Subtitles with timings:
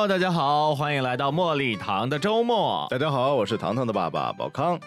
[0.00, 2.86] Hello，大家好，欢迎来到茉莉糖的周末。
[2.88, 4.80] 大家好，我是糖糖的爸爸宝康。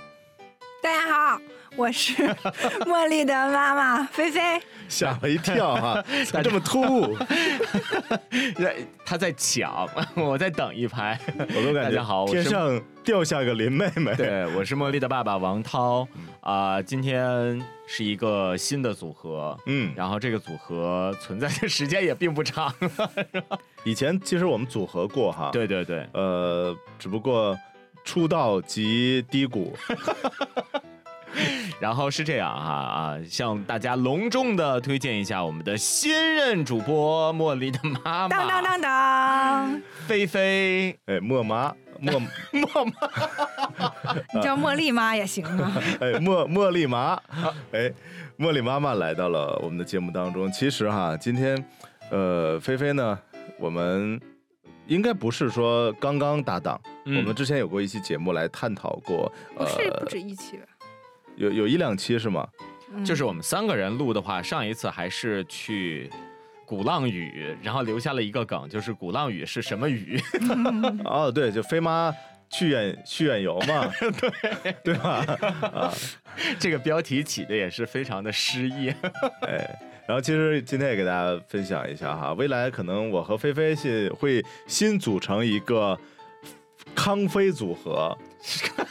[0.82, 1.40] 大家好，
[1.76, 2.14] 我是
[2.86, 4.62] 茉莉的妈妈菲菲。
[4.88, 6.04] 吓我一跳哈、
[6.44, 7.18] 这么突兀？
[9.04, 11.20] 他在抢，我在等一拍。
[11.38, 14.14] 我都感觉好，天上掉下个林妹妹。
[14.16, 22.74] 对，我是茉莉的爸爸王涛嗯啊、今天是一个新的组合，嗯，然后这个组合存在的时间也并不长。
[23.86, 27.58] 以前其实我们组合过哈，，对对对，呃，只不过
[28.04, 29.74] 出道即低谷，
[31.80, 42.20] 然后是这样哈啊，向大家隆重的推荐一下我们的新任主播茉莉的妈妈，当当当当，菲菲，哎，莫妈，莫，
[42.52, 42.94] 默默
[44.34, 45.74] 你叫茉莉妈也行啊。
[46.00, 47.20] 哎，茉茉莉妈，
[47.72, 47.92] 哎，
[48.38, 50.52] 茉莉妈妈来到了我们的节目当中。
[50.52, 51.64] 其实哈，今天，
[52.10, 53.18] 呃，菲菲呢，
[53.58, 54.20] 我们
[54.88, 60.66] 应该不是说刚刚搭档，嗯我们之前有过一期节目来探讨过，不是不呃，止一期吧？
[61.38, 62.48] 有有一两期是吗？
[62.96, 66.08] 嗯就是我们三个人录的话，上一次还是去
[66.64, 70.22] 鼓浪屿，然后留下了一个梗，就是鼓浪屿是什么屿？
[71.04, 72.14] 哦，对，就飞妈
[72.52, 73.90] 去远去远游嘛，
[74.62, 75.26] 对 对吧？
[75.74, 75.92] 啊，
[76.60, 78.94] 这个标题起的也是非常的诗意。
[79.42, 86.00] 哎，然后其实今天也给大家分享一下哈，未来可能我和菲菲是会新组成一个
[86.94, 88.16] 康菲组合，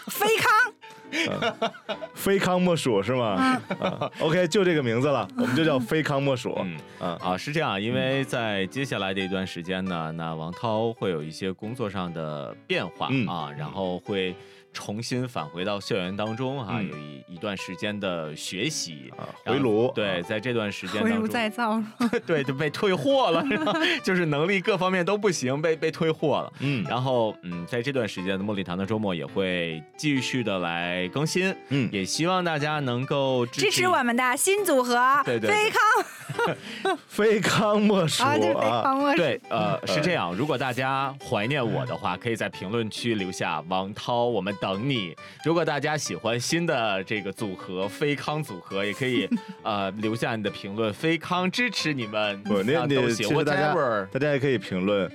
[0.08, 0.74] 菲康，
[2.14, 3.60] 非康莫属是吗？
[3.80, 6.58] 啊，OK，就这个名字了，我们就叫非康莫属。
[6.64, 6.76] 嗯。
[7.00, 13.26] 啊，啊，是这样，因为在接下来的一段时间呢，那王涛会有一些工作上的变化、嗯。
[13.26, 14.34] 啊，然后会
[14.72, 19.10] 重新返回到校园当中啊，嗯有一一段时间的学习。
[19.16, 19.90] 啊，回炉。
[19.94, 21.82] 对，啊，在这段时间回炉，再造。
[22.26, 23.44] 对，就被退货了，
[24.02, 26.52] 就是能力各方面都不行，被被退货了。
[26.60, 34.94] 嗯然后，嗯，在这段时间的茉莉堂的周末也会继续的来更新，嗯，也希望大家能够支持我们的新组合，
[35.24, 38.82] 对对对菲康 非康莫属啊，对，菲啊。
[38.82, 40.34] 康我对，呃，是这样。
[40.34, 45.12] 如果大家怀念我的话，可以在评论区留下王涛，我们等你。
[45.44, 49.28] 如果大家喜欢新的这个组合飞康组合，也可以
[49.64, 53.74] 呃留下你的评论，飞康支持你们，不，那那其实大家。
[54.12, 55.10] 大家也可以评论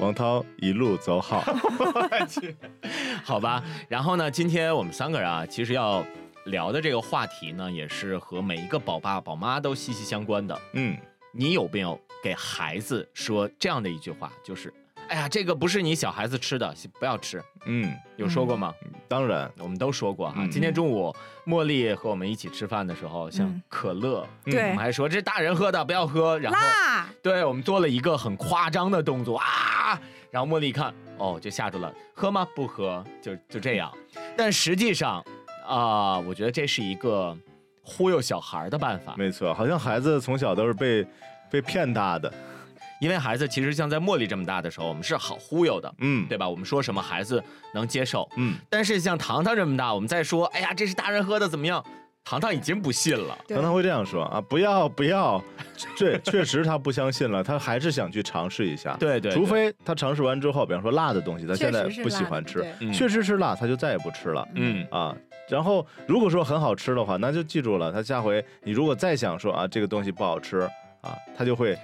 [0.00, 1.44] 王涛一路走好。
[3.22, 6.04] 好吧，然后呢，今天我们三个人啊，其实要
[6.46, 10.60] 聊的这个话题呢，也是和每一个宝爸宝妈都息息相关的。
[10.72, 10.96] 嗯，
[11.32, 14.74] 你有没有给孩子说这样的一句话，就是，
[15.12, 18.72] 哎呀，这个不是你小孩子吃的，不要吃，嗯，有说过吗？
[19.08, 20.36] 当然，我们都说过哈。
[20.38, 21.14] 嗯今天中午
[21.46, 30.00] 茉莉和我们一起吃饭的时候，像嗯可乐，我对们还说这大人喝的不要喝，然后辣，对我们做了一个很夸张的动作啊，
[30.30, 32.48] 然后茉莉一看，哦，就吓住了，喝吗？
[32.56, 33.92] 不喝，就就这样。
[34.34, 35.22] 但实际上
[35.66, 37.36] 啊、我觉得这是一个
[37.82, 41.06] 忽悠小孩的办法，没错，好像孩子从小都是被
[41.50, 42.32] 被骗大的。
[43.02, 46.48] 因为孩子其实像在茉莉这么大的时候，我们是好忽悠的，嗯，对吧？
[46.48, 47.42] 我们说什么孩子
[47.74, 51.84] 能接受，嗯，但是像糖糖这么大，我们再说，哎呀，这是大人喝的，怎么样？
[52.24, 53.36] 糖糖已经不信了。
[53.48, 55.42] 对常常会这样说啊，不要不要，
[55.96, 58.96] 这确实他不相信了，他还是想去尝试一下。
[59.00, 62.64] 对对，除非他尝试完之后，比方说辣的东西，他现在不喜欢吃，
[62.94, 65.12] 确实是辣，他就再也不吃了嗯啊。
[65.48, 70.60] 然后如果说很好吃的话，那就记住了，他下回你如果再想说啊这个东西不好吃
[71.00, 71.76] 啊，他就会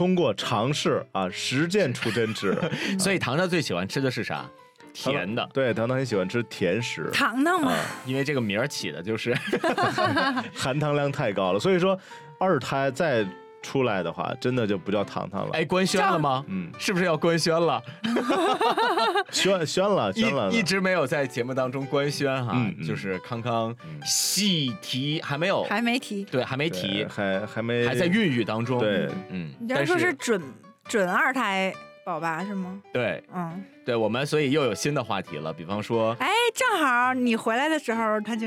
[0.00, 2.56] 通过尝试啊实践出真知。
[2.98, 4.48] 所以糖糖最喜欢吃的是啥？
[4.94, 7.10] 甜的，对，糖糖很喜欢吃甜食。
[7.12, 9.36] 糖糖嘛啊，，因为这个名儿起的就是
[10.56, 12.00] 含糖量太高了，所以说
[12.38, 13.26] 二胎再
[13.62, 15.50] 出来的话，真的就不叫糖糖了。
[15.52, 16.44] 哎，官宣了吗？
[16.48, 17.82] 嗯，是不是要官宣了？
[19.30, 22.86] 宣宣了，宣了一一直没有在节目当中官宣哈，嗯嗯。
[22.86, 24.00] 就是康康嗯。
[24.04, 26.24] 细提还没有，还没提。
[26.24, 27.86] 对，还没提，还还没。
[27.86, 28.78] 还在孕育当中。
[28.78, 30.42] 对，嗯，你这但说是准
[30.84, 31.72] 准二胎
[32.04, 32.80] 宝爸是吗？
[32.92, 33.22] 对。
[33.34, 38.46] 嗯，对，我们所以又有新的话题了，比方说，哎，正好你回来的时候他就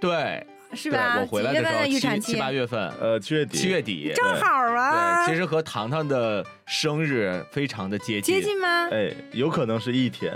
[0.00, 1.18] 对是吧？
[1.20, 2.26] 我回来的时候预产期？
[2.26, 4.12] 七七八月份，呃，七月底，七月底。
[4.14, 5.24] 正好啊。
[5.24, 8.34] 对，其实和糖糖的生日非常的接近。
[8.34, 8.88] 接近吗？
[8.90, 10.32] 哎，有可能是一天，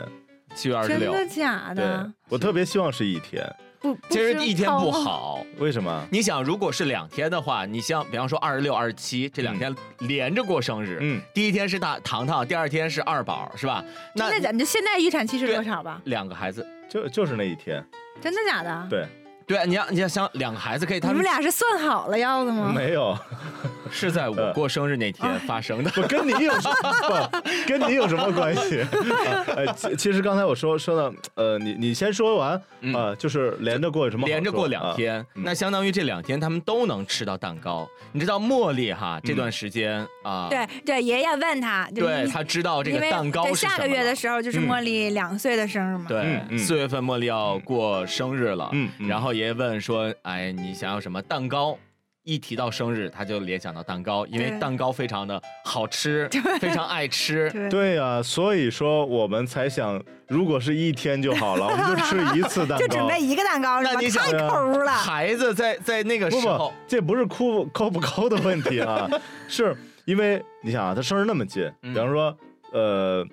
[0.55, 1.12] 七月二十六。
[1.12, 3.44] 真的假对的？，我特别希望是一天，
[3.81, 4.90] 不，其实是一天不。
[4.90, 5.44] 好。
[5.58, 6.06] 为什么？
[6.11, 13.85] 你想，如果是两天的话，你像比方说二十六、二十七这两天连着过生日，嗯，第一天是大糖糖，第二天是二宝，是吧？
[14.14, 14.64] 那真的假的？
[14.64, 16.00] 现在预产期是多少吧？
[16.05, 17.85] 两个孩子，就就是那一天，
[18.20, 18.87] 真的假的？
[18.88, 19.06] 对，
[19.46, 22.72] 对，你要你要想两个孩子可以，他你们俩是算好了要的吗？
[22.74, 23.16] 没有，
[23.90, 25.90] 是在我过生日那天发生的。
[25.92, 28.80] 不跟你有什么不跟你有什么关系？
[28.82, 34.26] 啊呃，其其实刚才我说说到，呃，你你先说完嗯啊，就是连着过有什么？
[34.26, 37.86] 连着过两啊，天，嗯那相当于这两天他们都能吃到蛋糕。
[38.12, 46.06] 你知道茉莉哈这段时间啊，对对，爷爷问他，对，因他知道这个蛋糕对是什么下个月的时候就是嗯茉莉两岁的生日嘛。
[46.08, 51.79] 对四月份茉莉要过生日了，嗯嗯然后爷爷问说，哎，你想要什么蛋糕？
[52.25, 56.29] 一提到生日，他就联想到蛋糕，因为蛋糕非常的好吃，
[56.61, 57.50] 非常爱吃。
[57.50, 62.79] 对对呀、所以说我们才想，如果是一天就好了，我们就吃一次蛋糕。
[62.87, 63.90] 就准备一个蛋糕是吧？
[63.94, 64.93] 那你想太抠了。
[64.93, 69.11] 孩子在在那个不不时候，，这不是抠抠不抠的问题啊，
[69.49, 72.38] 是因为你想啊，他生日那么近，嗯比方说，
[72.73, 73.26] 呃，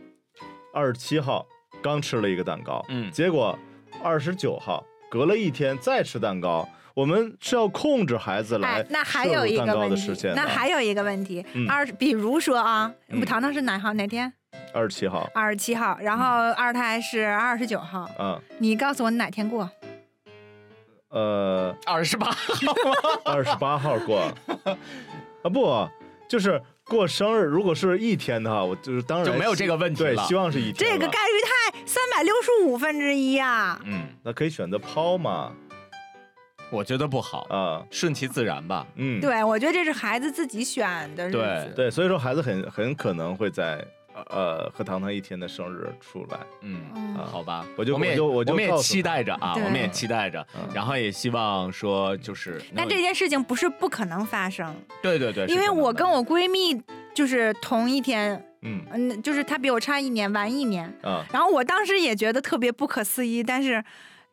[0.74, 1.46] 二十七号
[1.80, 3.56] 刚吃了一个蛋糕，嗯结果
[4.04, 13.20] 二十九号隔了一天再吃蛋糕，我们是要控制孩子来哎，那还有一蛋糕个问题的时间，那还有一个问题嗯，二十，比如说啊，嗯。
[13.26, 14.32] 糖糖是哪号哪天？
[14.72, 15.28] 二十七号。
[15.34, 18.08] 二十七号，然后二胎是二十九号。
[18.20, 19.70] 嗯，你告诉我你哪天过？
[21.10, 22.74] 呃，二十八号，
[23.26, 24.32] 二十八号过。
[25.42, 25.90] 啊，不，
[26.28, 30.76] 就是过生日，如果是一天的话，我就是当然就没有这个问题对，了希望是一天。
[30.76, 33.80] 这个概率太三百六十五分之一啊！
[33.86, 35.54] 嗯，那可以选择抛嘛，
[36.72, 38.86] 我觉得不好，啊，顺其自然吧。
[38.96, 41.74] 嗯，对，我觉得这是孩子自己选的日对子。
[41.76, 43.86] 对，所以说孩子很很可能会在
[44.30, 56.82] 呃和糖糖一天的生日出来，嗯，好吧，我就我们也我就我就们也期待着啊，我们也期待着，嗯然后也希望说就是，但这件事情不是不可能发生，对对对，因为我跟我闺蜜
[57.14, 60.92] 就是同一天，嗯嗯，就是她比我差一年，晚一年。
[61.04, 63.84] 嗯，然后我当时也觉得特别不可思议，但是。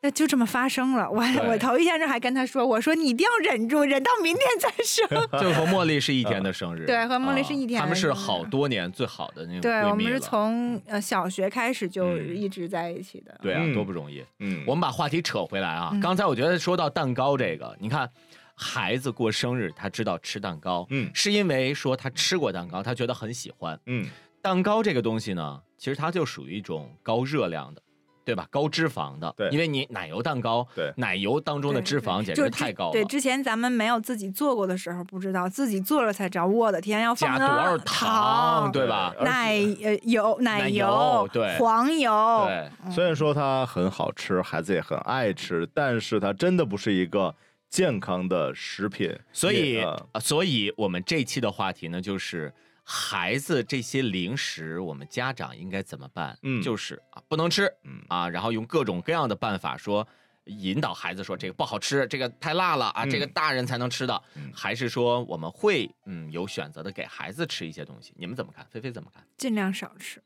[0.03, 5.09] 那就这么发生了，我对我头一天这还跟他说，我说你一定要忍住，忍到明天再生。
[5.41, 13.37] 就和茉莉是一天的生日，对和茉莉是一天的啊他们是好多年最好的那种对，闺蜜我们是从呃小学开始就嗯一直在一起的。
[13.43, 14.25] 对啊，嗯多不容易。
[14.39, 18.09] 嗯，我们把话题扯回来啊，嗯刚才我觉得说到蛋糕这个，你看
[18.55, 23.79] 孩子过生日，他知道吃蛋糕，嗯是因为说他吃过蛋糕，他觉得很喜欢。
[23.87, 24.07] 嗯
[24.43, 27.83] 蛋糕这个东西呢，其实它就属于一种高热量的，
[28.27, 28.45] 对吧？
[28.51, 36.45] 高脂肪的，对因为你奶油蛋糕，对奶油当中的脂肪简直太高了，对，之前咱们没有自己做过的时候不知道，自己做了才知道。
[36.45, 39.15] 我的天，要放加多少糖糖，对吧？
[39.21, 47.33] 奶呃油、奶奶油对黄油，对，虽然说它很好吃，孩子也很爱吃，但是它真的不是一个
[47.71, 49.85] 健康的食品，所以
[50.21, 52.53] 所以我们这期的话题呢，就是
[52.89, 56.39] 孩子这些零食，我们家长应该怎么办？
[56.43, 60.07] 嗯就是啊，不能吃，嗯啊，然后用各种各样的办法说。
[60.47, 68.13] 引导孩子说这个不好吃，这个太辣了啊，嗯这个大人才能吃的，嗯还是说我们会嗯有选择的给孩子吃一些东西？
[68.17, 68.65] 你们怎么看？
[68.71, 69.27] 菲菲怎么看？
[69.37, 70.23] 尽量少吃。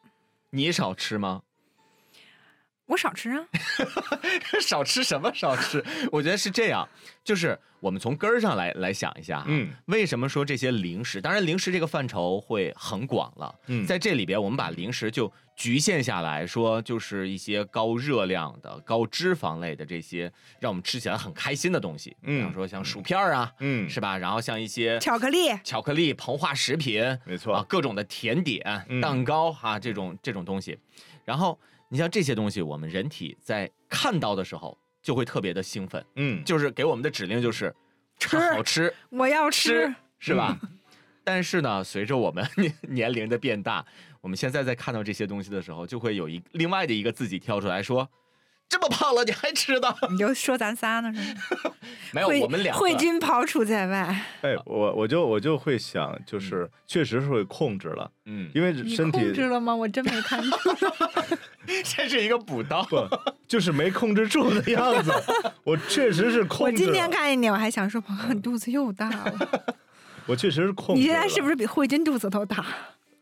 [0.51, 1.41] 你少吃吗？
[2.91, 3.47] 我少吃啊，
[4.61, 5.83] 少吃什么少吃？
[6.11, 6.87] 我觉得是这样，
[7.23, 11.21] 就是我们从根儿上来来想一下，嗯为什么说这些零食？
[11.21, 24.19] 当然，零食这个范畴会很广了，嗯在这里边，我们把零食就局限下来说，就是一些高热量的、高脂肪类的这些，让我们吃起来很开心的东西，比方嗯说像薯片儿啊，嗯是吧？
[24.19, 30.77] 然后像一些巧克力，巧克力、膨化食品，没错啊，各种的甜点、嗯蛋糕啊，这种这种东西。
[31.25, 31.57] 然后
[31.91, 37.75] 你像这些东西，我们人体在看到的时候就会特别的兴奋，嗯就是给我们的指令就是
[38.17, 40.59] 吃好吃我要吃吃。，是吧？
[41.25, 43.85] 但是呢，随着我们 年年龄的变大，
[44.21, 48.09] 我们现在在看到这些东西的时候，就会有一另外的一个自己跳出来说
[48.71, 51.41] ：“这么胖了，你还吃的你就说咱仨呢是吗？？”
[52.13, 59.75] 没有，我们两个慧君刨除在外，哎，我我就我就会想，就是确实是会控制了，嗯，因为身体控制了吗？
[59.75, 60.51] 我真没看出。
[61.85, 62.83] 这是一个补刀。
[62.85, 62.97] 不
[63.47, 65.13] 就是没控制住的样子，
[65.65, 66.71] 我确实是控制了。
[66.71, 69.35] 我今天看见你，我还想说，朋友，你肚子又大了。
[70.27, 71.01] 我确实是控制了。
[71.01, 72.65] 你现在是不是比慧君肚子都大？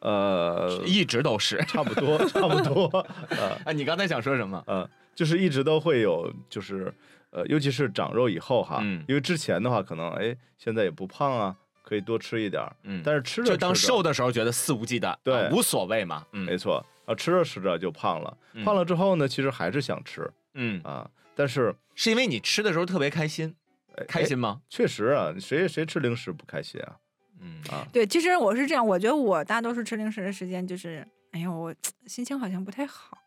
[0.00, 1.56] 呃，一直都是。
[1.66, 4.62] 差不多，差不多，呃哎，你刚才想说什么？
[4.66, 6.94] 呃，就是一直都会有，就是
[7.30, 9.04] 呃，尤其是长肉以后哈，嗯。
[9.08, 15.34] 因为之前的话可能哎现在也不胖啊，可以多吃一点儿，嗯，但是吃着就当吃着瘦的时候觉得肆无忌惮，对。
[15.34, 16.44] 啊无所谓嘛，嗯。
[16.46, 18.64] 没错啊，吃着吃着就胖了，嗯。
[18.64, 23.52] 胖了之后呢，其实还是想吃嗯，啊，但是是因为你吃的时候特别开心，
[23.96, 24.60] 哎开心吗？
[24.68, 26.94] 确实啊，谁谁吃零食不开心啊？
[27.40, 27.60] 嗯。
[27.72, 31.74] 啊，对，其实我是这样，我觉得我大多数吃零食的时间就是，哎呦，我
[32.06, 33.18] 心情好像不太好，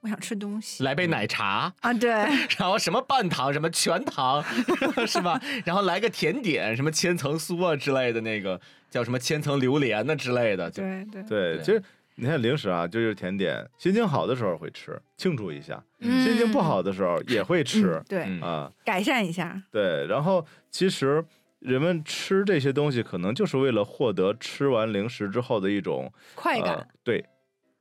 [0.00, 1.92] 我想吃东西来杯奶茶，啊。
[1.92, 2.10] 对，
[2.58, 4.42] 然后什么半糖，什么全糖，
[5.06, 5.40] 是吧？
[5.64, 11.82] 然后来个甜点，什么千层酥啊之类的，那个叫什么千层榴莲呐之类的，就对对，对，对其实
[12.16, 18.72] 你看零食啊，就是甜点，心情好的时候会吃，庆祝一下；嗯心情不好的时候也会吃嗯、对、嗯啊。
[18.84, 19.60] 改善一下。
[19.70, 21.24] 对，然后其实
[21.60, 27.24] 人们吃这些东西，可能就是为了获得吃完零食之后的一种快感呃，对，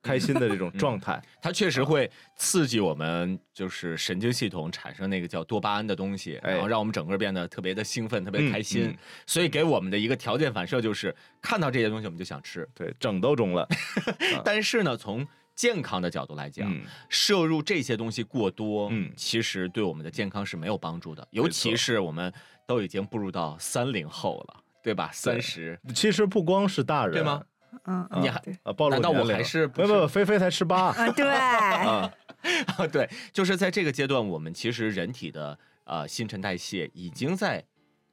[0.01, 1.21] 开心的这种状态。
[1.41, 8.97] 它确实会刺激我们就是神经系统产生那个叫多巴胺的东西，哎然后让我们整个变得特别的兴奋，特别嗯开心嗯。
[9.25, 12.67] 所以给我们的一个条件反射就是看到这些东西我们就想吃。
[12.73, 13.67] 对，整都中了。
[14.45, 22.33] 但是呢，从健康的角度来讲，嗯，摄入这些东西过多，嗯其实对我们的健康是没有帮助的，尤其是我们
[22.65, 25.09] 都已经步入到三零后了，对吧？
[25.11, 27.43] 三十，其实不光是大人，对吗？
[27.85, 28.41] 嗯，啊你还
[28.73, 29.87] 暴露难道我还是不是？
[29.87, 30.87] 不不，菲菲才十八。
[30.87, 32.11] 啊，对，啊，
[32.91, 37.63] 对，就是在这个阶段，我们其实人体的呃新陈代谢已经在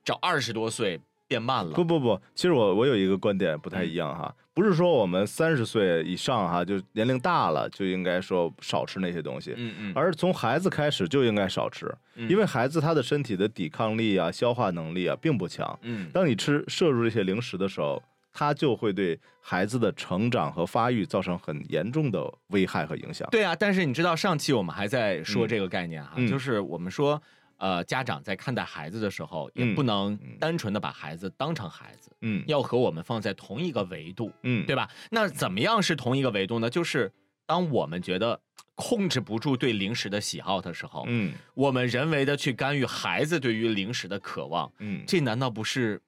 [0.05, 1.73] 找二十多岁变慢了。
[1.73, 12.29] 不不不，其实我我有一个观点不太一样哈，不是说我们三十岁以上哈，就年龄大了就应该说少吃那些东西，嗯嗯，而是从孩子开始就应该少吃，嗯。
[12.29, 15.79] 因为孩子他的身体的抵抗力啊、消化能力啊并不强。
[15.83, 16.09] 嗯。
[16.13, 18.03] 当你吃摄入这些零食的时候，
[18.37, 23.27] 它就会对孩子的成长和发育造成很严重的危害和影响。
[23.31, 27.23] 对啊，但是你知道上期我们还在说这个概念哈，嗯就是我们说。
[27.59, 34.91] 呃，家长在看待孩子的时候，也嗯不能嗯单纯的把孩子当成孩子，嗯要和我们放在同一个维度，嗯，对吧？
[35.11, 36.69] 那怎么样是同一个维度呢？
[36.69, 37.11] 就是
[37.47, 38.39] 当我们觉得
[38.75, 45.99] 控制不住对零食的喜好的时候，嗯我们人为的去干预孩子对于零食的渴望，嗯，这难道不是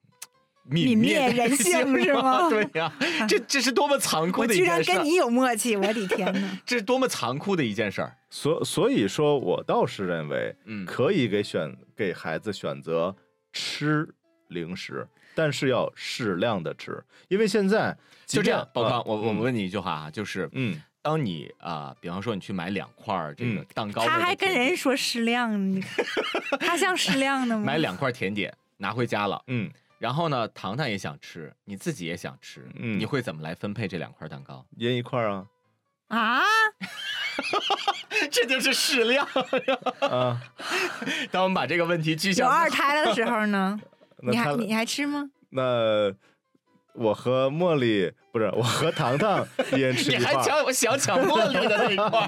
[0.69, 2.91] 泯灭人性是吗 对呀、
[3.27, 4.83] 这这是多么残酷我的一件事我！
[4.83, 6.57] 居然跟你有默契，我的天哪！
[6.65, 8.15] 这是多么残酷的一件事儿！
[8.29, 13.15] 所所以说我倒是认为，嗯可以给选给孩子选择
[13.51, 14.07] 吃
[14.49, 17.95] 零食，但是要适量的吃，因为现在
[18.25, 25.81] 就这样，宝宝康，我我问你一句话啊，就是嗯当你啊、比方说你去买两块儿这个嗯蛋糕他还跟人说适量，你
[26.59, 27.63] 他像适量的吗？
[27.65, 29.69] 买两块甜点拿回家了，嗯，
[29.99, 34.65] 然后呢，糖糖也想吃，你自己也想吃，嗯你会怎么来分配这两块蛋糕？
[34.77, 35.45] 腌一块儿啊
[36.07, 36.41] 啊，
[38.31, 39.27] 这就是适量。
[39.99, 40.41] 啊，
[41.31, 43.79] 当我们把这个问题具有二胎了的时候呢，
[44.23, 45.29] 你还你还吃吗？
[45.49, 46.11] 那
[46.99, 52.27] 我和茉莉不是我和糖糖一人吃你还一半儿，抢我想抢茉莉的那一块，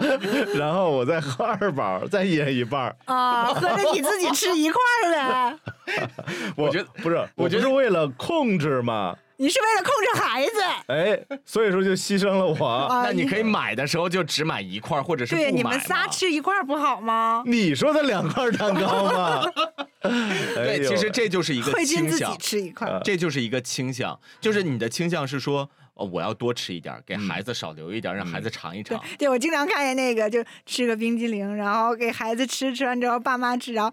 [0.58, 2.96] 然后我再和二宝再一人一半儿。
[3.06, 6.08] 啊，合着你自己吃一块儿呗？
[6.56, 10.53] 我觉得不是，我觉得是为了控制嘛，你是为了控制孩子？
[10.86, 12.63] 哎，所以说就牺牲了我。
[12.63, 17.41] 啊那你可以买的时候就只买一块，或者是不对，你们仨吃一块不好吗？
[17.48, 19.41] 你说的两块蛋糕吗？
[20.03, 25.67] 哎对，其实这就是一个倾向自己吃一块这就是一个倾向，就是你的倾向是说，
[26.01, 29.00] 哦，我要多吃一点儿，给嗯孩子少留一点儿，让孩子尝一尝。
[29.20, 33.91] 对，我经常看见那个，就吃个冰激凌，然后给孩子吃，吃完之后爸妈吃，然后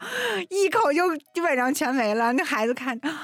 [0.49, 3.15] 一口就基本上全没了，那孩子看着啊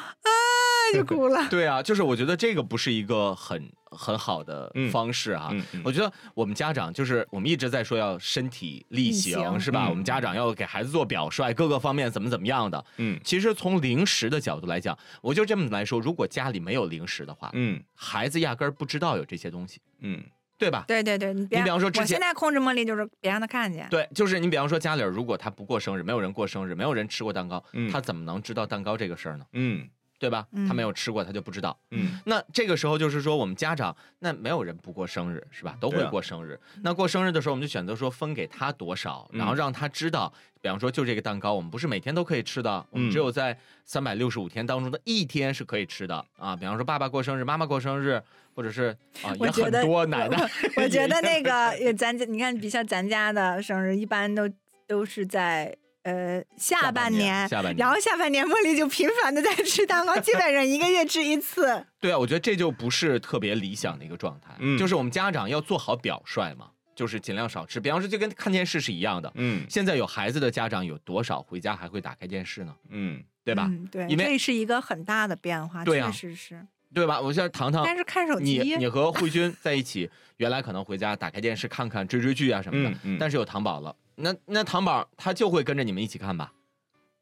[0.92, 1.46] 就哭了。
[1.48, 5.48] 对啊，就是我觉得这个不是一个很很好的嗯方式啊。
[5.52, 9.86] 嗯嗯我觉得我们家长就是我们一直在说要身体力行，行是吧？
[9.86, 12.84] 嗯我们家长要给孩子做表率，各个方面怎么怎么样的。
[12.98, 20.22] 嗯其实从零食的角度来讲，我就这么来说，如果家里没有零食的话，嗯孩子压根儿不知道有这些东西，嗯
[20.56, 20.84] 对吧？
[20.86, 23.86] 对对对，你比方说之前我现在控制茉莉就是别让他看见。
[23.90, 29.44] 对，就是你比方说家里如果他不过生日，没有人过生日，没有人吃过蛋糕，嗯他怎么能知道蛋糕这个事儿呢？
[29.52, 29.86] 嗯
[30.24, 30.46] 对吧？
[30.52, 31.78] 嗯他没有吃过，他就不知道。
[31.90, 35.76] 嗯那这个时候就是说，我们家长那没有人不过生日是吧？
[35.78, 36.58] 都会过生日。
[36.82, 43.54] 那过生日的时候，我们就选择说分给他多少，然后嗯让他知道，比方说就这个蛋糕，我们不是每天都可以吃的，我们嗯只有在
[43.84, 46.56] 三百六十五天当中的一天是可以吃的啊。
[46.56, 48.22] 比方说爸爸过生日，妈妈过生日，
[48.54, 50.38] 或者是啊也很多奶奶
[50.76, 51.52] 我我觉得那个
[51.84, 54.48] 呃咱家，你看，比像咱家的生日，一般都
[54.86, 61.84] 都是在呃下半半年，下半年然后下半年茉莉就频繁的在吃蛋糕，基本上一个月吃一次。
[62.00, 64.54] 对啊，我觉得这就不是特别理想的一个状态。
[64.60, 66.70] 嗯就是我们家长要做好表率嘛。
[66.96, 67.80] 就是尽量少吃。
[67.80, 69.28] 比方说，就跟看电视是一样的。
[69.34, 72.72] 嗯现在有孩子的家长有多少回家还会打开电视呢？
[72.88, 73.66] 嗯，对吧？
[73.68, 76.64] 嗯，对，因为这是一个很大的变化，对啊确实是。
[76.94, 77.20] 对吧？
[77.20, 86.52] 我像糖糖，但是看手你机，你和慧君在一起，原来可能回家打开电视看看追追剧啊什么的，嗯嗯但是有糖宝了，那那糖宝他就会跟着你们一起看吧？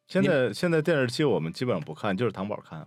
[0.09, 2.87] 现在现在电视机我们基本上不看，就是糖宝看啊。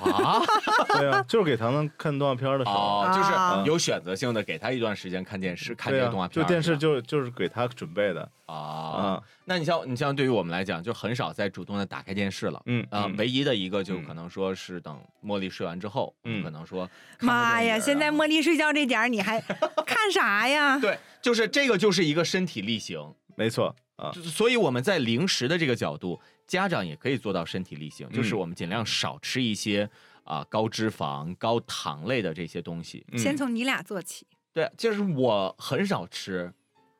[0.00, 0.40] 啊，
[0.98, 2.76] 对啊，就是给糖糖看动画片的时候。
[2.76, 9.22] 哦，就是啊有选择性的给他一段时间看电视，看这个动画片儿，就电视是就就是给他准备的啊啊。。
[9.44, 12.62] 那你像你像对于我们来讲，就很少再主动的打开电视了。
[12.66, 16.88] 嗯啊、嗯唯一的一个就嗯可能说是等茉莉睡完之后，嗯可能说
[17.20, 17.78] 妈呀！
[17.78, 19.40] 现在啊茉莉睡觉这点儿，你还
[19.86, 20.78] 看啥呀？
[20.78, 24.10] 对，就是这个就是一个身体力行，没错啊。
[24.12, 29.88] 就是所以我们在零食的这个角度，家长也可以做到身体力行，就是嗯我们尽量少吃一些
[30.24, 33.06] 啊、高脂肪、高糖类的这些东西。
[33.12, 34.26] 嗯先从你俩做起。
[34.52, 36.52] 对，就是我很少吃，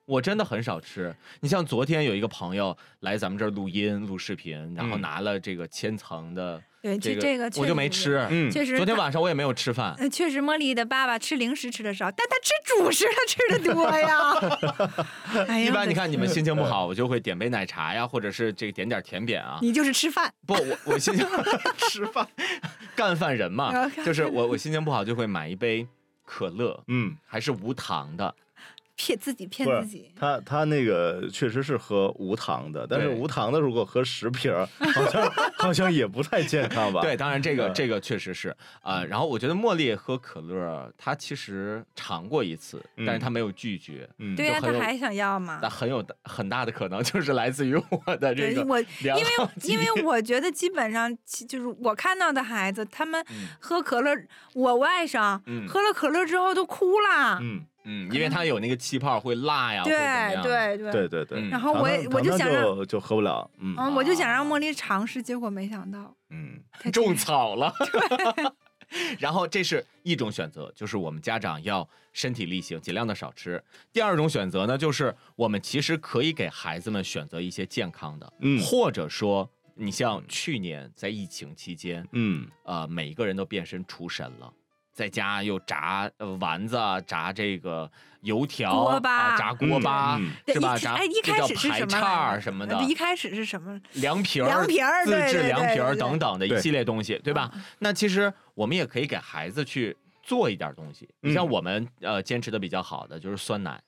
[0.05, 1.15] 我真的很少吃。
[1.41, 7.89] 你像昨天有一个朋友来咱们这儿录音、录视频，然后嗯拿了这个千层的对，这个，这这个我就没。
[7.89, 8.27] 吃。
[8.31, 9.95] 嗯确实，昨天晚上我也没有吃饭。
[9.99, 15.47] 呃，确实，茉莉的爸爸吃零食吃的少，但他吃主食他吃的多呀。
[15.49, 19.59] 哎呀，一般你看你们心情不好，我就会点杯奶茶呀，或者是这个点点甜点啊。
[19.63, 21.27] 你就是吃饭，不，我我心情
[21.89, 22.27] 吃饭，
[22.95, 25.87] 干饭人嘛就是我我心情不好就会买一杯
[26.25, 28.35] 可乐，嗯，还是无糖的。
[28.99, 30.11] 骗自己骗自己。
[30.17, 34.53] 他他那个确实是喝无糖的，但是无糖的如果喝十瓶，
[34.93, 37.01] 好像 好像也不太健康吧？
[37.01, 44.09] 对，，当然这个嗯这个确实是啊、然后我觉得茉莉喝可乐，他其实尝过一次，但是他没有拒绝。
[44.19, 45.71] 嗯，对呀、他还想要嘛那？
[45.71, 49.31] 很有很大的可能就是来自于我的这个我，因为
[49.63, 54.13] 因为我觉得基本上就是我看到的孩子，他们嗯喝可乐，
[54.55, 57.39] 我外甥、嗯喝了可乐之后都哭了。
[57.41, 57.61] 嗯，
[57.91, 61.41] 嗯，因为它有那个气泡会辣呀，对样对对对对对。
[61.41, 66.61] 嗯然后我也我就想让，就就喝不了，嗯嗯，我就想让啊茉莉尝试，结果没想到嗯
[66.93, 67.73] 种草了。
[69.19, 73.63] 然后这是一种选择，就是我们家长要身体力行，尽量的少吃。
[73.93, 84.53] 第二种选择呢，就是我们其实可以给孩子们选择一些健康的，嗯或者说你像去年在疫情期间，嗯呃，每一个人都变身厨神了。
[84.99, 87.89] 在家又炸呃丸子啊，炸这个
[88.23, 90.75] 油条，锅巴啊、炸锅巴，嗯嗯对是吧？
[90.77, 93.81] 一炸哎，一开始是什么排叉什么的呃，一开始是什么？
[93.93, 97.49] 凉皮儿、凉皮儿自制凉皮儿等等的一系列东西，对吧？
[97.55, 101.09] 嗯那其实我们也可以给孩子去做一点东西。
[101.21, 103.81] 你像嗯我们呃坚持的比较好的就是酸奶，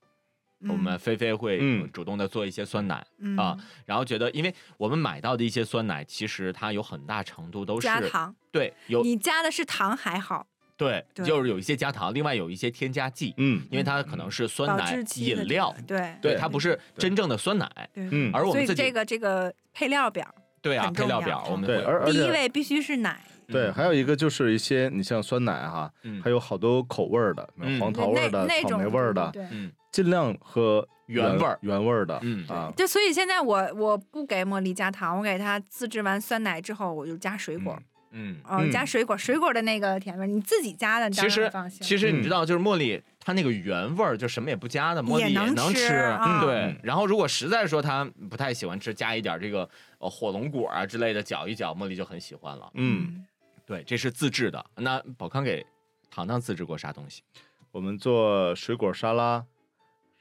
[0.69, 3.05] 我们嗯菲菲会嗯主动的做一些酸奶。
[3.19, 10.47] 嗯啊然后觉得，因为我们买到的一些酸奶，其实它有很大程度都是加糖，对有你加的是糖还好，
[10.81, 11.27] 对，对。
[11.27, 13.63] 就是有一些加糖，另外有一些添加剂，嗯。
[13.71, 15.99] 因为它可能是酸奶饮料，对。
[16.23, 17.71] 对，对它不是真正的酸奶。
[17.93, 18.31] 对，嗯。
[18.33, 20.27] 而我们自己这个这个配料表，
[20.63, 26.23] 对啊，配料表我们对，而而第一位必须是奶，对，嗯还有一个就是一些你像酸奶哈，嗯。
[26.23, 27.79] 还有好多口味儿的，嗯。
[27.79, 29.45] 黄桃味儿的、草那种莓味儿的，对。
[29.93, 31.59] 尽量喝原味儿。
[31.63, 32.47] 原味儿的，嗯。
[32.49, 37.85] 啊，就所以现在我我不给茉莉加糖，我给它自制完酸奶之后，我就加水果，嗯。
[38.13, 41.81] 嗯，哦加水果，水果的那个甜味儿，你自己加的，你当其实然放心。
[41.81, 46.81] 其实你嗯知道，就是茉莉它那个原味儿，就什么也不加的，茉莉也能能吃啊对嗯。
[46.83, 49.69] 然后如果实在说他不太喜欢吃，加一点这个
[49.99, 52.71] 呃火龙果啊之类的搅一搅，茉莉就很喜欢了。
[52.75, 53.25] 嗯，
[53.65, 54.65] 对，这是自制的。
[54.77, 55.65] 那宝康给
[56.11, 57.23] 糖糖自制过啥东西？
[57.71, 59.45] 我们做水果沙拉，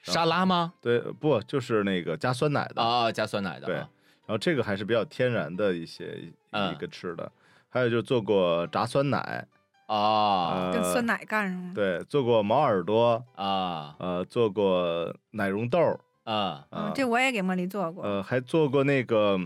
[0.03, 0.73] 沙拉吗？
[0.79, 3.65] 对，不就是那个加酸奶的，啊，加酸奶的。
[3.65, 3.89] 对啊
[4.27, 7.31] 然后这个还是比较天然的一些嗯一个吃的，
[7.69, 9.47] 还有就做过炸酸奶，
[9.85, 11.73] 啊跟呃酸奶干上了。
[11.73, 18.03] 对，做过毛耳朵，啊呃，做过奶蓉豆儿，啊这我也给茉莉做过。
[18.03, 19.39] 呃，还做过那个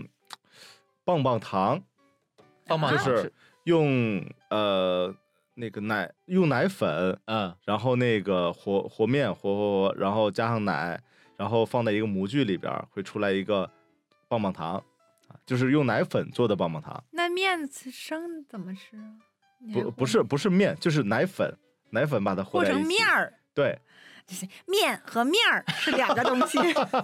[1.04, 1.80] 棒棒糖，
[2.66, 3.32] 棒棒糖就是
[3.64, 5.14] 用呃
[5.54, 11.00] 那个奶用奶粉，嗯然后那个和和面和和和，然后加上奶，
[11.36, 13.70] 然后放在一个模具里边儿，会出来一个
[14.28, 14.82] 棒棒糖，啊
[15.46, 19.12] 就是用奶粉做的棒棒糖，那面生怎么吃啊？
[19.72, 21.56] 不不是不是面，就是奶粉，
[21.90, 22.64] 奶粉把它和。
[22.64, 23.78] 成面儿，对，
[24.26, 26.58] 就是面和面儿是两个东西。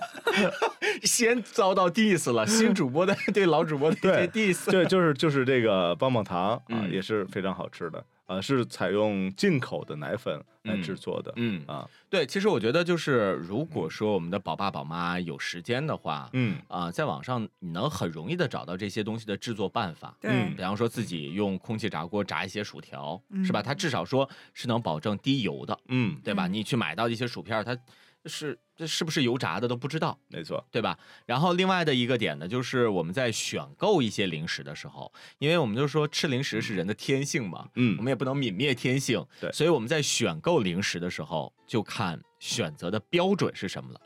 [1.02, 4.70] 先遭到 diss 了，新主播的对老主播的对 diss。
[4.70, 11.32] 对，就是就是这个棒棒糖啊，嗯也是非常好吃的啊，是采用进口的奶粉来制作的。
[11.34, 20.16] 嗯啊，对，其实我觉得就是，如果说我们的宝爸宝妈有时间的话，嗯啊、在网上你能很容易的找到这些东西的制作办法。
[20.20, 23.60] 对嗯比方说自己用空气炸锅炸一些薯条，嗯是吧？
[23.60, 26.46] 它至少说是能保证低油的，嗯对吧？
[26.46, 27.76] 嗯你去买到一些薯片儿，它
[28.26, 30.18] 是这是不是油炸的都不知道。
[30.28, 30.98] 没错，对吧？
[31.26, 44.00] 然后另外的一个点呢，就是我们在选购一些零食的时候，因为我们就说吃零食是人的天性嘛，嗯我们也不能泯灭天性，对所以我们在选购零食的时候，就看选择的标准是什么了。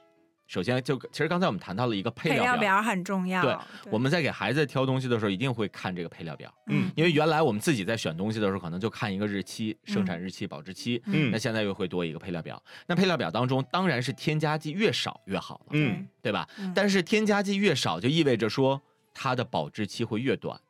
[0.46, 3.42] 首先就其实刚才我们谈到了一个配配料料表很重要。
[3.42, 3.56] 对
[3.90, 12.62] 我们在给孩子挑东西的时候，一定会看这个配料表，嗯因为原来我们自己在选东西的时候，可能就看一个日期、生产日期、保质期，嗯那现在又会多一个配料表。
[12.86, 16.46] 那配料表当中当然是添加剂越少越好了，嗯对吧？
[16.58, 18.80] 嗯但是添加剂越少，就意味着说
[19.14, 20.60] 它的保质期会越短。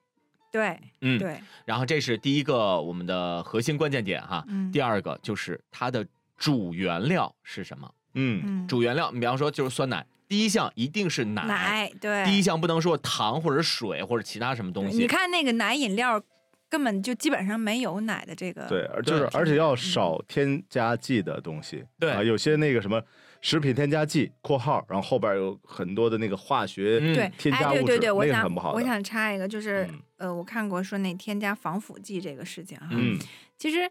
[0.53, 1.19] 对嗯，。
[1.19, 4.45] 对，然后这是第一个我们的核心关键点哈。
[4.47, 6.07] 嗯第二个就是它的
[6.39, 7.93] 主原料是什么？
[8.14, 11.44] 嗯嗯，主原料，你比方说就是酸奶，第一项一定是奶。
[11.46, 14.96] 奶对，第一项不能说糖或者水或者其他什么东西。
[14.96, 16.20] 你看那个奶饮料，
[16.68, 18.66] 根本就基本上没有奶的这个。
[18.68, 21.85] 对，而就是而且要少添加剂的东西。
[21.98, 23.03] 对啊，有些那个什么
[23.40, 28.72] 食品添加剂（括号），然后后边有很多的那个化学嗯对，哎，添加物质，对对对，我想很不好。
[28.72, 33.18] 我想插一个，就是、嗯呃，我看过说那添加防腐剂这个事情哈，嗯
[33.57, 33.88] 其实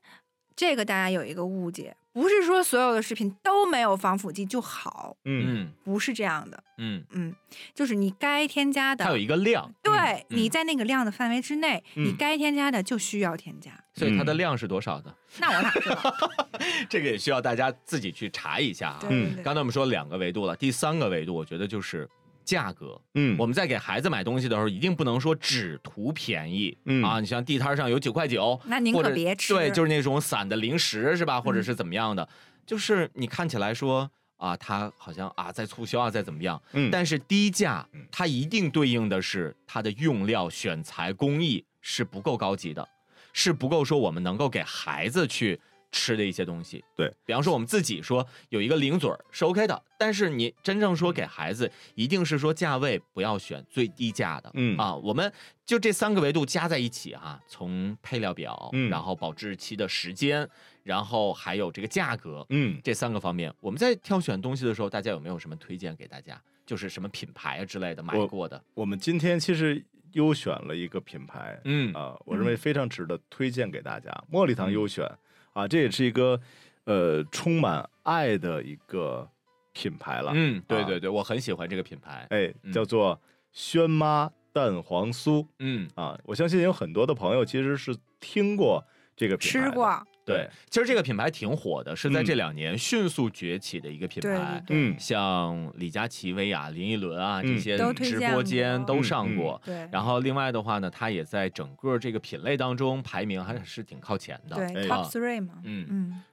[0.55, 7.36] 这个大家有一个误解，不是说所有的食品都没有防腐剂就好，嗯嗯不是这样的，嗯，嗯，
[7.73, 9.17] 就是你该添加的它有。
[9.17, 9.73] 一个量。
[9.82, 9.93] 对，
[10.30, 13.71] 嗯你在那个量的范围之内，你嗯该添加的就需要添加。
[13.95, 15.13] 所以它的嗯量是多少呢？
[15.39, 16.15] 那我哪知道？
[16.89, 18.99] 这个也需要大家自己去查一下啊。
[19.04, 22.08] 嗯对对对，刚才我们说两个维度了，第三个维度我觉得就是
[22.43, 22.99] 价格。
[23.15, 27.19] 嗯我们在给孩子买东西的时候，一定不能说只图便宜、嗯啊！
[27.19, 29.53] 你像地摊上有九块九，那您或者可别吃。
[29.53, 31.39] 对，就是那种散的零食是吧？
[31.39, 32.27] 或者嗯是怎么样的？
[32.65, 36.62] 就是你看起来说啊，它好像啊在促销啊，在怎么样？
[36.73, 42.88] 嗯，但是低价嗯，它一定对应的是它的用料、选材、工艺是不够高级的，
[43.34, 45.60] 是不够说我们能够给孩子去
[45.93, 46.84] 吃的一些东西。
[46.93, 54.51] 对比方说我们自己说有一个零嘴儿是 OK 的，但是你真正说给孩子，一定是说价位不要选最低价的。
[54.56, 55.32] 嗯啊，我们
[55.65, 60.45] 就这三个维度加在一起哈、从配料表，嗯然后保质期的时间，
[60.84, 66.41] 然后还有这个价格，嗯这三个方面，我们在挑选东西的时候，大家有没有什么推荐给大家？
[66.65, 68.63] 就是什么品牌啊之类的买过的？
[68.73, 74.10] 我们今天其实优选了一个品牌，嗯啊，我认为非常值得推荐给大家。
[74.32, 75.06] 茉莉堂优选
[75.53, 76.39] 啊，这也是一个
[76.85, 79.27] 呃充满爱的一个
[79.71, 80.31] 品牌了。
[80.35, 82.27] 嗯，对啊对对，我很喜欢这个品牌。
[82.29, 83.19] 哎嗯，叫做
[83.51, 86.19] 轩妈蛋黄酥嗯，啊。
[86.25, 88.83] 我相信有很多的朋友其实是听过
[89.15, 92.38] 这个品牌，吃过，对，其实这个品牌挺火的，是在这嗯。
[92.38, 94.63] 两年迅速崛起的一个品牌。
[94.65, 94.95] 对对，嗯。
[94.97, 97.59] 像李佳琦、薇娅、林依轮啊这嗯。
[97.59, 98.77] 些直播间。
[98.79, 99.62] 过都嗯嗯上过。
[99.65, 99.88] 对。
[99.91, 104.55] 然后另外的话呢，它也在整个这个品类当中排名还是挺靠前的。
[104.55, 104.88] 对哎。
[104.88, 106.23] top three 嘛，嗯嗯，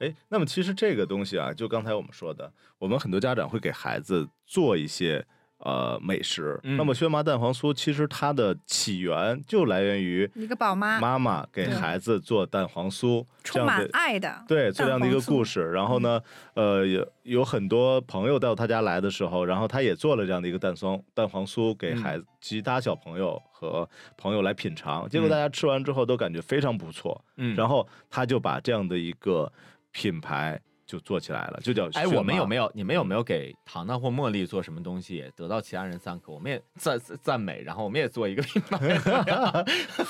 [0.00, 5.24] 哎，那么其实这个东西啊，就刚才我们说的，我们很多家长会给孩子做一些
[5.60, 6.58] 呃美食。
[6.64, 13.90] 嗯那么轩麻蛋黄酥其实它的起源就来源于一个宝妈妈妈给孩子做蛋黄酥这充满样的。
[13.92, 16.20] 爱的，对，这样的一个故事，然后呢，
[16.54, 25.08] 呃，有有很多朋友到他家来的时候，然后他也做了这样的一个蛋松蛋黄酥给孩子、其他小朋友和朋友来品尝。
[25.08, 27.22] 结果嗯大家吃完之后都感觉非常不错。
[27.36, 29.50] 嗯，然后他就把这样的一个
[29.92, 32.68] 品牌就做起来了，就叫哎，我们有没有？
[32.74, 36.32] 你们有没有给糖糖或茉莉做什么东西，得到其他人赞可？
[36.32, 38.78] 我们也赞赞美，然后我们也做一个品牌，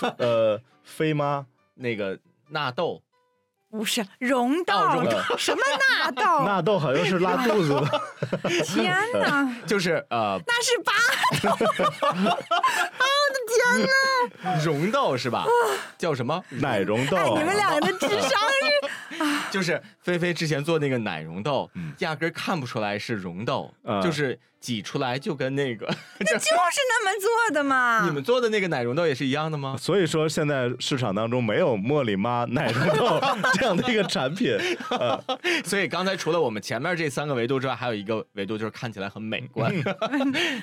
[0.17, 3.03] 呃，飞妈那个纳豆，
[3.71, 5.61] 不是溶豆哦豆，什么
[5.99, 6.23] 纳豆？
[6.47, 7.85] 纳豆好像是拉肚子的，
[8.65, 10.93] 天哪， 就是呃那是八
[14.65, 15.45] 蓉豆是吧？
[15.99, 16.43] 叫什么？
[16.49, 17.17] 奶溶豆。
[17.17, 25.87] 哎，你们两个的智商是就是菲菲之前做那个奶溶豆，嗯压根儿看不出来是溶豆，啊就是挤出来就跟那个
[26.21, 28.05] 那就是那么做的嘛。
[28.07, 29.77] 你们做的那个奶溶豆也是一样的吗？
[29.79, 33.21] 所以说，现在市场当中没有茉莉妈奶溶豆
[33.55, 34.57] 这样的一个产品。
[34.91, 35.19] 呃，
[35.65, 39.73] 所以刚才除了我们前面这三个维度之外，还有一个维度就是看起来很美观。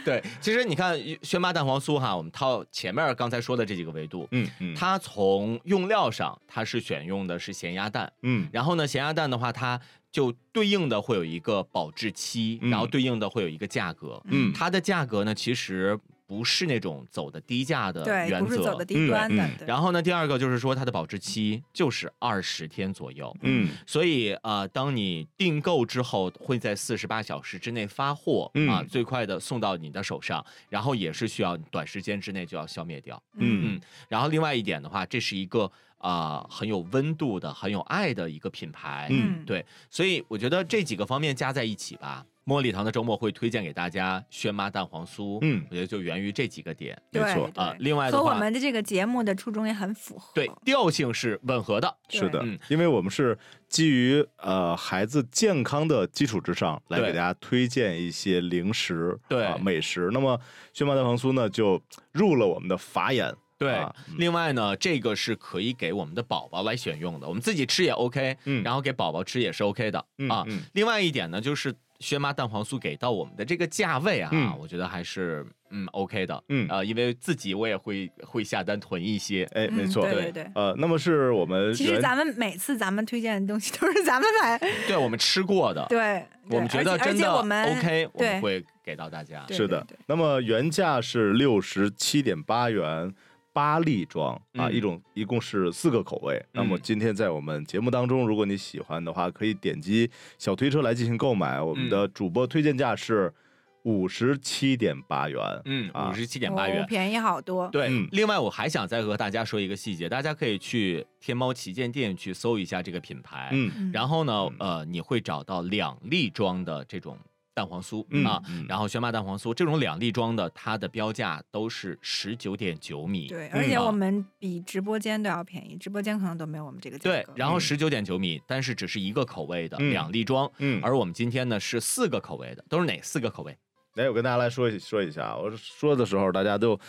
[0.05, 8.45] 对，其实你看轩妈蛋黄酥哈，我们套前面刚才说的这几个维度，嗯嗯，它从用料上它是选用的是咸鸭蛋，嗯。
[8.51, 9.79] 然后呢，咸鸭蛋的话，它
[10.11, 12.69] 就对应的会有一个保质期，嗯。
[12.69, 14.21] 然后对应的会有一个价格。
[14.25, 14.51] 嗯。
[14.53, 15.97] 它的价格呢，其实
[16.27, 18.85] 不是那种走的低价的，原则不是走的。
[18.85, 19.49] 低端的嗯。
[19.57, 23.35] 对然后呢，第二个就是说它的保质期就是二十天左右。
[23.41, 33.21] 嗯所以呃，当你订购之后，会在四十八小时之内发货、嗯啊，最快的送到你的手上，然后也是需要短时间之内就要消灭掉。
[33.35, 39.07] 嗯然后另外一点的话，这是一个啊、很有温度的、很有爱的一个品牌。
[39.09, 45.37] 嗯对，所以我觉得这几个方面加在一起吧，茉莉堂的周末会推荐给大家轩妈蛋黄酥。
[45.41, 46.99] 嗯我觉得就源于这几个点。
[47.11, 50.31] 没错啊对另外的话和我们的这个节目的初衷也很符合。
[50.33, 51.93] 对，调性是吻合的。
[52.07, 60.09] 是的嗯，因为我们是基于呃孩子健康的基础之上来给大家推荐一些零食、对啊美食。
[60.13, 60.39] 那么
[60.71, 61.81] 轩妈蛋黄酥呢，就
[62.13, 63.35] 入了我们的法眼。
[63.59, 70.05] 对，啊另外呢，这个是可以给我们的宝宝来选用的，我们自己吃也 OK，嗯然后给宝宝吃也是 OK 的、啊。
[70.19, 80.03] 嗯嗯另外一点呢，就是轩妈蛋黄酥给到我们的这个价位啊，嗯我觉得还是嗯 OK 的，嗯呃，因为自己我也会会下单囤一些，哎，嗯没错。
[80.03, 80.47] 对对对。
[80.55, 84.57] 呃，那么是我们其实咱们每次咱们推荐的东西都是咱们买，
[84.87, 89.45] 对我们吃过的，对，我们觉得真的 OK，我们会给到大家。
[89.49, 93.13] 是的那么原价是六十七点八元。
[93.57, 96.39] 八粒装啊，嗯一种一共是四个口味。
[96.51, 101.59] 那么嗯今天在我们节目当中，如果你喜欢的话，可以点击小推车来进行购买。
[101.59, 103.33] 我们的主播推荐价是
[103.81, 105.41] 五十七点八元。
[105.65, 106.85] 嗯，啊五十七点八元哦。
[106.87, 107.67] 便宜好多。
[107.69, 117.17] 对，嗯另外我还想再和大家说一个细节，大家可以去天猫旗舰店去搜一下这个品牌，嗯嗯然后呢嗯，呃，你会找到两粒装的这种
[117.57, 123.25] 蛋黄酥、嗯啊，嗯然后轩妈蛋黄酥这种两粒装的，它的标价都是十九点九米。
[123.25, 127.15] 对，嗯而且啊我们比直播间都要便宜，直播间可能都没有我们这个价格。
[127.15, 133.57] 对，然后嗯十九点九米，但是只是一个口味的、嗯两粒装，嗯，而我们今天呢是四个口味的，都是哪四个口味？
[133.95, 136.79] 来，我跟大家来说一说一下，我说的时候大家都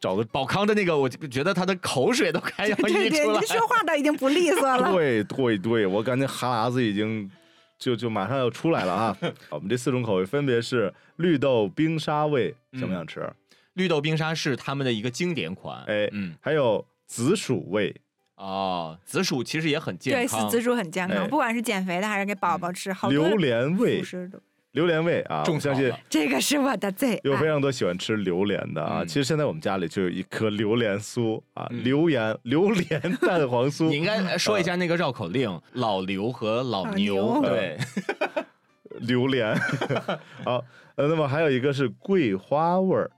[0.00, 4.90] 找个宝康的那个，我就觉得他的口水都快要对对，溢出来你说话都已经不利索了。
[4.92, 7.30] 对对对，我感觉哈喇子已经
[7.78, 9.16] 就就马上要出来了啊！
[9.50, 13.30] 我们这四种口味分别是绿豆冰沙味，想不想吃？
[13.74, 15.84] 绿豆冰沙是他们的一个经典款。
[15.84, 17.94] 哎嗯，还有紫薯味，
[18.34, 24.40] 哦，紫薯其实也很健对，康，紫薯很健哎康，不管是减肥的还是给宝宝吃，好榴莲味辅，食都。
[24.72, 25.42] 榴莲味啊！
[25.44, 27.46] 种我相信这个是我的最有非。
[27.46, 29.02] 常多喜欢吃榴莲的啊。
[29.02, 37.40] 嗯其实现在我们家里就有一颗榴莲酥啊，嗯榴莲榴莲蛋黄酥 你，应该说一下那个绕口令：老刘和老老牛。
[37.40, 37.78] 牛对，
[39.00, 39.56] 榴莲。
[40.44, 40.62] 好，
[40.96, 43.10] 呃，那么还有一个是桂花味儿，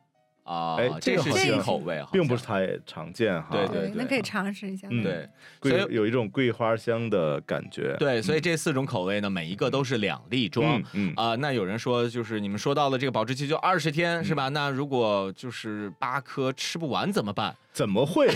[0.51, 3.51] 啊哎，这这是新口味，并不是太常见哈。
[3.53, 4.89] 对对那可以尝试一下。
[4.91, 5.29] 嗯对，
[5.61, 7.95] 桂所以有一种桂花香的感觉。
[8.01, 11.13] 对，所以这四种口味呢，每一个都是两粒装嗯。
[11.13, 14.49] 嗯，啊、那有人说，就是你们说到了这个保质期就二十天、是吧？
[14.49, 17.55] 那如果就是八颗吃不完怎么办？
[17.73, 18.27] 怎么会？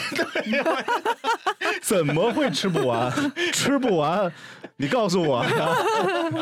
[1.85, 3.13] 怎么会吃不完？
[3.53, 4.33] 吃不完，
[4.79, 5.69] 你告诉我呀。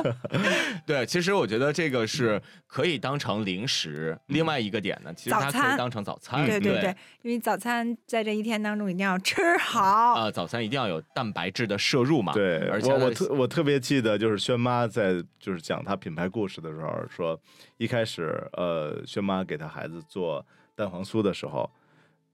[0.87, 4.17] 对，其实我觉得这个是可以当成零食。
[4.27, 6.45] 另外一个点呢，其实它可以当成早餐。
[6.45, 9.83] 嗯对对对对，因为早餐在这一天当中一定要吃好。
[9.83, 12.33] 啊、早餐一定要有蛋白质的摄入嘛。
[12.33, 17.37] 对而且我我特我特别记得，就是轩妈在就是讲她品牌故事的时候说，
[17.79, 21.69] 一开始呃，轩妈给她孩子做蛋黄酥的时候，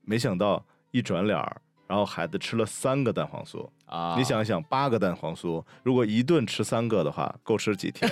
[0.03, 3.69] 没想到一转脸儿，然后孩子吃了三个蛋黄酥。
[3.87, 8.09] 啊，你想一想，八个蛋黄酥，如果一顿吃三个的话，够吃几天？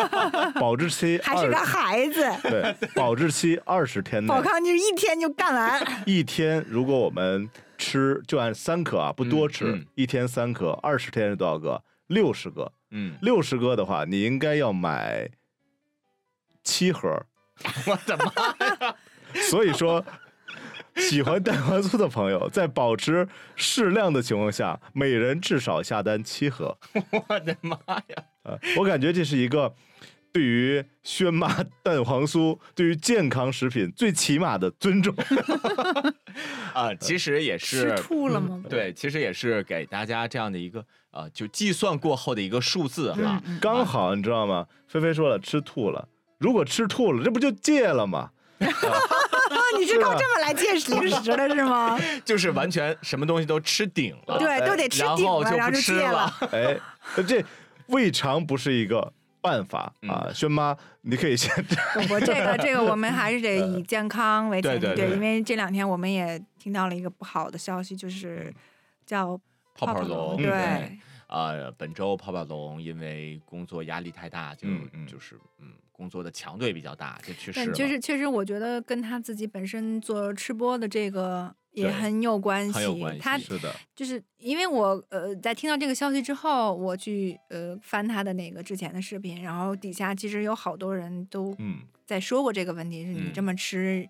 [0.58, 6.02] 保质期还是个孩子，对，保质期二十天内宝，康就是一天就干完。
[6.06, 11.82] 一天如果我们吃就按三颗啊，不多吃，嗯嗯一天三颗，二十天是多少个？
[12.06, 12.72] 六十个。
[12.92, 15.28] 嗯，六十个的话，你应该要买
[16.64, 17.08] 七盒。
[17.86, 18.96] 我的妈呀！
[19.50, 20.02] 所以说，
[20.96, 23.26] 喜欢蛋黄酥的朋友，在保持
[23.56, 26.76] 适量的情况下，每人至少下单七盒。
[27.10, 28.24] 我的妈呀！
[28.44, 29.74] 呃，我感觉这是一个
[30.32, 35.14] 对于轩妈蛋黄酥、对于健康食品最起码的尊重。
[36.72, 38.02] 啊，其实也是吃。
[38.02, 38.62] 吐了吗？
[38.68, 43.42] 对，其实也是给大家这样的一个呃，就计算过后的一个数字哈。
[43.44, 44.66] 嗯刚好你知道吗？
[44.86, 46.08] 菲菲说了，吃吐了。
[46.38, 48.30] 如果吃吐了，这不就戒了吗？
[48.60, 48.68] 啊，
[49.78, 51.98] 你是靠这么来戒零食的是吗？
[52.24, 56.34] 就是完全什么东西都吃顶了，对，都得吃顶了，然后后就戒吃了。
[56.52, 56.76] 哎，
[57.26, 57.44] 这
[57.86, 60.26] 未尝不是一个办法啊。
[60.26, 60.34] 嗯。
[60.34, 68.52] 轩妈，你可以先不不， 这个这个我们还是得以健康为前提，对对对因为这两天我们也听到了一个不好的消息，就是
[69.06, 69.38] 叫
[69.74, 70.42] 泡泡龙，嗯。
[70.42, 74.68] 对，呃，本周泡泡龙因为工作压力太大，就、
[75.06, 77.66] 就是嗯，工作的强度比较大，就去世了。
[77.66, 82.72] 但确实确实，我觉得跟他自己本身做吃播的这个也很有关系。
[82.72, 94.08] 很有关系他是的，就是因为我呃在听到这个消息之后，我去呃翻他的那个之前的视频，然后底下其实有好多人都嗯，在说过这个问题，是你嗯这么吃。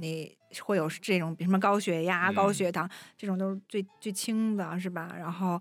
[0.00, 5.12] 你会有这种，比什么高血压、高嗯血糖，这种都是最最轻的，是吧？
[5.18, 5.60] 然后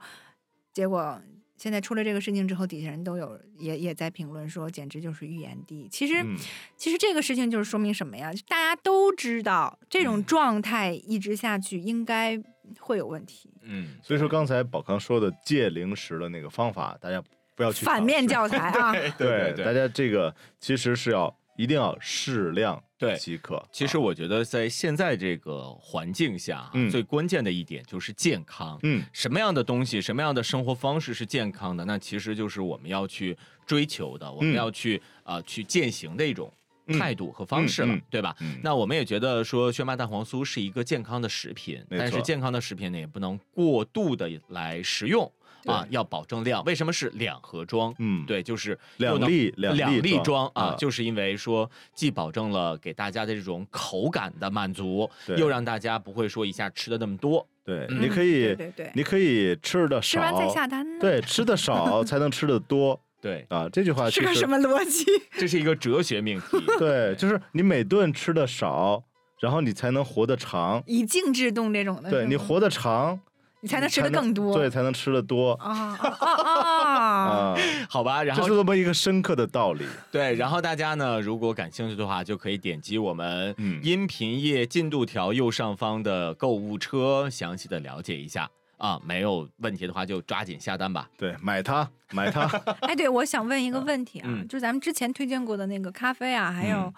[0.71, 1.19] 结果
[1.57, 5.87] 现在出了这个事情之后，底下人都有也也在评论说，简直就是预言帝。
[5.91, 6.35] 其实、嗯
[6.77, 8.31] 其实这个事情就是说明什么呀？
[8.47, 12.39] 大家都知道这种嗯状态一直下去应该
[12.79, 13.49] 会有问题。
[13.63, 17.21] 嗯，所以说刚才宝康说的戒零食的那个方法，大家
[17.55, 23.63] 不要去反面教材啊， 对对大家这个其实是要一定要适量对即可。
[23.71, 28.77] 其实啊我觉得在现在这个环境下最关键的一点就是健康。
[28.83, 31.85] 嗯什么样的东西，什么样的生活方式是健康的？
[31.85, 36.51] 那其实就是我们要去追求的，我们嗯要去啊、呃去践行的一种
[36.87, 38.35] 嗯态度和方式了，嗯嗯对吧？
[38.39, 45.31] 嗯那我们也觉得说轩巴蛋黄酥是一个健康的食品，但是健康的食品呢，也不能过度的来食用
[45.71, 46.63] 啊，要保证量。
[46.65, 47.93] 为什么是两盒装？
[47.99, 57.45] 嗯，对，就是两粒两两粒装装啊啊，就是因为说既保证了给大家的这种口感的满足，对又让大家不会说一下吃的那么多。
[57.63, 60.99] 对，嗯你可以对对对，你可以吃的少，吃完再下单呢。
[61.01, 63.67] 对，吃的少 才能吃的多对，啊。
[63.69, 65.03] 这句话是个什么逻辑？
[65.37, 66.57] 这是一个哲学命题。
[66.79, 69.03] 对，就是你每顿吃的少，
[69.41, 70.81] 然后你才能活得长。
[70.87, 73.19] 以静制动这种的，对你活得长，
[73.61, 74.53] 你才能吃的更多。
[74.53, 77.55] 对，才能吃的多啊 啊啊。
[77.89, 79.85] 好吧，然这是后这么一个深刻的道理。
[80.11, 88.99] 对，然后大家呢，如果感兴趣的话，就可以点击我们嗯音频页进度条右上方的购物车，详细的了解一下啊。
[89.03, 91.09] 没有问题的话，就抓紧下单吧。
[91.17, 92.45] 对，买它，买它。
[92.81, 96.93] 哎，对，我想问一个问题啊，嗯就咱们之前推荐过的那个咖啡啊，还有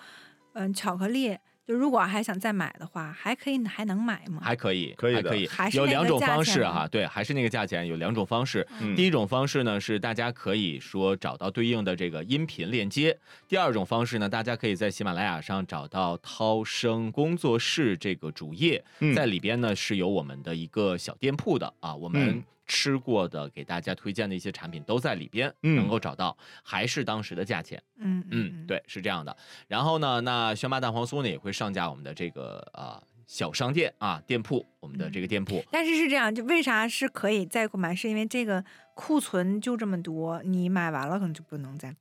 [0.53, 1.37] 嗯巧克力，
[1.69, 4.41] 就如果还想再买的话，还可以还能买吗？
[4.43, 8.67] 还可以，可以还可以，还是那个有两种方式哈，对，还是那个价钱，有两种方式。
[8.81, 13.15] 嗯第一种方式呢是大家可以说找到对应的这个音频链接，
[13.47, 22.43] 第二种方式呢，大家可以在喜马拉雅上找到涛声工作室这个主页，嗯在里边呢是有我们的一个小店铺的啊，我们嗯。
[22.69, 27.81] 吃过的，给大家推荐的一些产品都在里边，嗯能够找到，还是当时的价钱。
[27.97, 29.35] 嗯嗯，，对，是这样的。
[29.67, 35.61] 然后呢，那轩妈蛋黄酥呢也会上架我们的这个呃小商店啊店铺，我们的这个店铺。
[35.71, 37.95] 但是是这样，就为啥是可以再购买？
[37.95, 41.95] 是因为这个库存就这么多，你买完了可能就不能再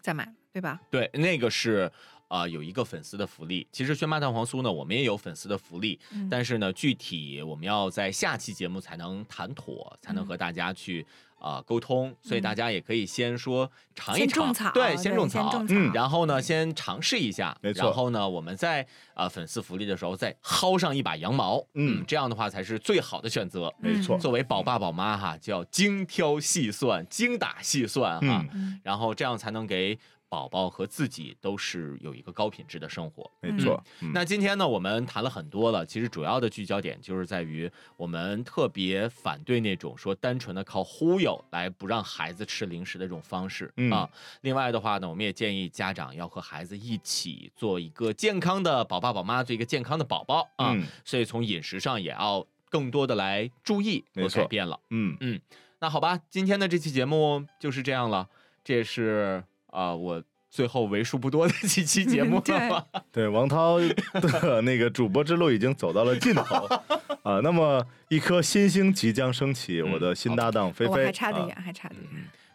[0.00, 0.80] 再买了，对吧？
[0.88, 1.90] 对，那个是
[2.28, 3.66] 呃有一个粉丝的福利。
[3.72, 11.06] 其实轩妈蛋黄酥呢，我们也有粉丝的福利，嗯但是呢，具体我们要在下期节目才能谈妥，才能嗯和大家去
[11.38, 12.14] 呃沟通。
[12.22, 15.48] 所以大嗯家也可以先说尝一先尝，种草，对，先种草。
[15.50, 23.72] 种草，嗯然后呢，先尝试一下，没错然后呢，我们在呃粉丝福利的时候再薅上一把羊毛，嗯这样的话才是最好的选择。
[23.78, 28.44] 没错嗯作为宝爸宝妈哈，就要精挑细算、精打细算哈，
[28.82, 29.96] 然后这样才能给
[30.28, 33.30] 宝宝和自己都是有一个高品质的生活。
[33.40, 33.82] 没错。
[34.00, 44.08] 嗯那今天呢，我们谈了很多了，其实主要的聚焦点就是在于我们特别反对那种说单纯的靠忽悠来不让孩子吃零食的这种方式、嗯啊。
[44.42, 50.72] 另外的话呢，我们也建议家长要和孩子一起做一个健康的宝爸宝妈，做一个健康的宝宝啊。
[50.72, 54.78] 嗯所以从饮食上也要更多的来注意和没错改变了。
[54.90, 55.40] 嗯嗯，
[55.78, 58.28] 那好吧，今天的这期节目就是这样了，
[58.64, 59.42] 这是
[59.76, 62.86] 啊、呃我最后为数不多的几期节目 对了吧。
[63.12, 66.64] 对，王涛的那个主播之路已经走到了尽头
[67.22, 67.40] 啊。
[67.42, 72.04] 那么一颗新星即将升起，嗯我的新搭档菲菲我还差得啊远，还差得远。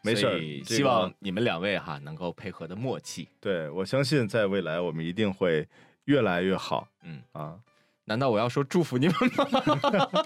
[0.03, 3.29] 没事希望你们两位哈能够配合的默契。
[3.39, 5.67] 对我相信在未来我们一定会
[6.05, 6.87] 越来越好。
[7.03, 7.59] 嗯啊，
[8.05, 10.25] 难道我要说祝福你们吗？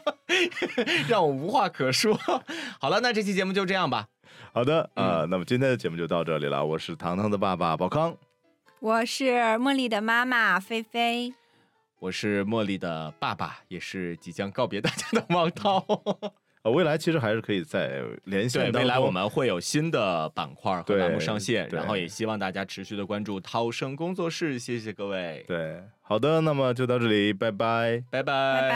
[1.10, 2.18] 让我无话可说。
[2.80, 4.08] 好了，那这期节目就这样吧。
[4.56, 6.66] 好的啊、嗯那么今天的节目就到这里了。
[6.66, 8.16] 我是糖糖的爸爸宝康，
[8.80, 11.34] 我是茉莉的妈妈菲菲，
[12.00, 15.86] 我是茉莉的爸爸，也是即将告别大家的王涛。
[16.62, 18.82] 呃， 未来其实还是可以在连线对，当中。
[18.84, 24.58] 未来我们会有新的板块和栏目上线，然后也希望大家持续的关注涛声工作室。
[24.58, 28.02] 谢谢各位，对好的，那么就到这里，拜拜。
[28.10, 28.70] 拜拜，拜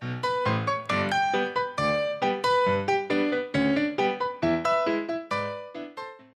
[0.00, 0.63] 拜。